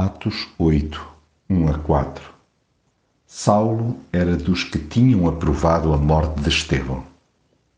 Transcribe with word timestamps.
Atos 0.00 0.46
8, 0.56 1.04
1 1.50 1.70
a 1.70 1.78
4 1.80 2.22
Saulo 3.26 3.96
era 4.12 4.36
dos 4.36 4.62
que 4.62 4.78
tinham 4.78 5.26
aprovado 5.26 5.92
a 5.92 5.96
morte 5.96 6.40
de 6.40 6.48
Estevão. 6.48 7.02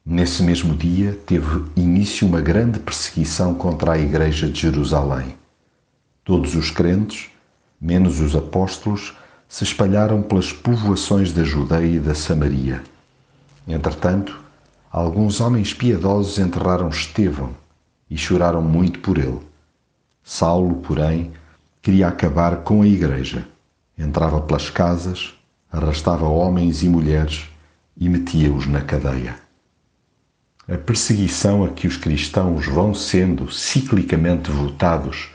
Nesse 0.04 0.42
mesmo 0.42 0.76
dia 0.76 1.18
teve 1.24 1.64
início 1.74 2.28
uma 2.28 2.42
grande 2.42 2.78
perseguição 2.78 3.54
contra 3.54 3.92
a 3.92 3.98
Igreja 3.98 4.50
de 4.50 4.60
Jerusalém. 4.60 5.34
Todos 6.22 6.54
os 6.54 6.70
crentes, 6.70 7.30
menos 7.80 8.20
os 8.20 8.36
apóstolos, 8.36 9.16
se 9.48 9.64
espalharam 9.64 10.20
pelas 10.20 10.52
povoações 10.52 11.32
da 11.32 11.42
Judeia 11.42 11.96
e 11.96 11.98
da 12.00 12.14
Samaria. 12.14 12.82
Entretanto, 13.66 14.38
alguns 14.92 15.40
homens 15.40 15.72
piedosos 15.72 16.38
enterraram 16.38 16.90
Estevão 16.90 17.56
e 18.10 18.18
choraram 18.18 18.60
muito 18.60 18.98
por 18.98 19.16
ele. 19.16 19.40
Saulo, 20.22 20.82
porém, 20.82 21.32
queria 21.82 22.08
acabar 22.08 22.58
com 22.58 22.82
a 22.82 22.86
igreja. 22.86 23.46
Entrava 23.96 24.40
pelas 24.40 24.70
casas, 24.70 25.34
arrastava 25.70 26.26
homens 26.26 26.82
e 26.82 26.88
mulheres 26.88 27.48
e 27.96 28.08
metia-os 28.08 28.66
na 28.66 28.80
cadeia. 28.80 29.36
A 30.68 30.76
perseguição 30.76 31.64
a 31.64 31.68
que 31.68 31.86
os 31.86 31.96
cristãos 31.96 32.66
vão 32.66 32.94
sendo 32.94 33.50
ciclicamente 33.50 34.50
votados 34.50 35.30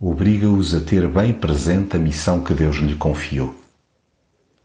obriga-os 0.00 0.74
a 0.74 0.80
ter 0.80 1.08
bem 1.08 1.32
presente 1.32 1.96
a 1.96 1.98
missão 1.98 2.40
que 2.40 2.54
Deus 2.54 2.76
lhe 2.76 2.94
confiou. 2.94 3.54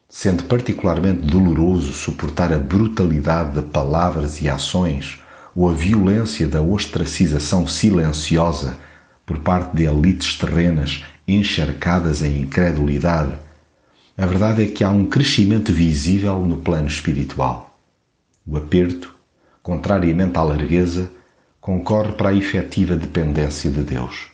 Sendo 0.07 0.43
particularmente 0.43 1.21
doloroso 1.21 1.91
suportar 1.91 2.53
a 2.53 2.59
brutalidade 2.59 3.59
de 3.59 3.61
palavras 3.63 4.39
e 4.41 4.47
ações 4.47 5.19
ou 5.55 5.69
a 5.69 5.73
violência 5.73 6.47
da 6.47 6.61
ostracização 6.61 7.65
silenciosa 7.65 8.77
por 9.25 9.39
parte 9.39 9.75
de 9.75 9.85
elites 9.85 10.37
terrenas 10.37 11.03
encharcadas 11.27 12.21
em 12.21 12.41
incredulidade, 12.41 13.33
a 14.17 14.25
verdade 14.25 14.63
é 14.63 14.67
que 14.67 14.83
há 14.83 14.89
um 14.89 15.05
crescimento 15.05 15.73
visível 15.73 16.39
no 16.45 16.57
plano 16.57 16.87
espiritual. 16.87 17.77
O 18.45 18.57
aperto, 18.57 19.15
contrariamente 19.61 20.37
à 20.37 20.43
largueza, 20.43 21.09
concorre 21.59 22.11
para 22.11 22.29
a 22.29 22.33
efetiva 22.33 22.95
dependência 22.95 23.71
de 23.71 23.81
Deus. 23.81 24.27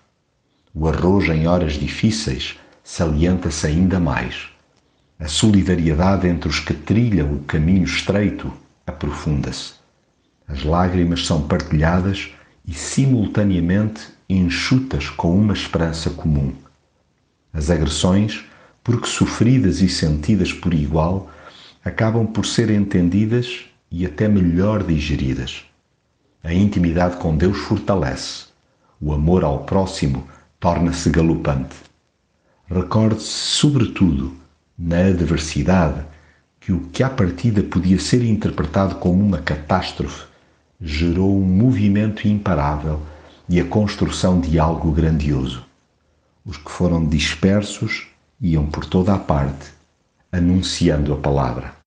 O 0.73 0.88
arrojo 0.88 1.31
em 1.31 1.48
horas 1.48 1.73
difíceis 1.73 2.58
salienta-se 2.84 3.68
ainda 3.68 4.00
mais. 4.00 4.50
A 5.20 5.28
solidariedade 5.28 6.28
entre 6.28 6.50
os 6.50 6.59
que 6.59 6.74
trilham 6.74 7.34
o 7.34 7.44
caminho 7.44 7.84
estreito 7.84 8.52
aprofunda-se. 8.86 9.74
As 10.48 10.64
lágrimas 10.64 11.26
são 11.26 11.44
partilhadas 11.44 12.31
e 12.68 12.74
simultaneamente 12.74 14.08
enxutas 14.28 15.09
com 15.09 15.36
uma 15.36 15.53
esperança 15.53 16.09
comum. 16.09 16.53
As 17.53 17.69
agressões, 17.69 18.45
porque 18.83 19.08
sofridas 19.08 19.81
e 19.81 19.89
sentidas 19.89 20.53
por 20.53 20.73
igual, 20.73 21.30
acabam 21.83 22.25
por 22.25 22.45
ser 22.45 22.69
entendidas 22.69 23.66
e 23.91 24.06
até 24.06 24.28
melhor 24.28 24.83
digeridas. 24.83 25.64
A 26.44 26.53
intimidade 26.53 27.17
com 27.17 27.36
Deus 27.36 27.58
fortalece. 27.58 28.45
O 29.02 29.14
amor 29.14 29.44
ao 29.44 29.66
próximo 29.66 30.28
torna-se 30.59 31.09
galopante. 31.09 31.75
Recorde-se, 32.69 33.28
sobretudo, 33.28 34.34
na 34.78 35.08
adversidade, 35.08 36.06
que 36.59 36.72
o 36.72 36.81
que 36.91 37.02
à 37.02 37.09
partida 37.09 37.63
podia 37.63 38.00
ser 38.00 38.23
interpretado 38.23 38.95
como 38.95 39.23
uma 39.23 39.39
catástrofe 39.39 40.28
gerou 40.81 41.38
um 41.38 41.45
movimento 41.45 42.28
imparável 42.28 43.02
e 43.50 43.59
a 43.59 43.66
construção 43.66 44.39
de 44.39 44.59
algo 44.59 44.91
grandioso. 44.91 45.69
Os 46.50 46.58
que 46.58 46.72
foram 46.72 47.05
dispersos 47.05 48.08
iam 48.42 48.66
por 48.66 48.83
toda 48.83 49.14
a 49.14 49.19
parte, 49.19 49.67
anunciando 50.31 51.14
a 51.14 51.17
palavra. 51.17 51.75